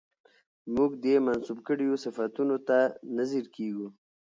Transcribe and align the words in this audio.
موږ 0.75 0.91
دې 1.03 1.15
منسوب 1.27 1.59
کړيو 1.67 2.01
صفتونو 2.03 2.57
ته 2.67 2.77
نه 3.15 3.23
ځير 3.29 3.45
کېږو 3.55 3.87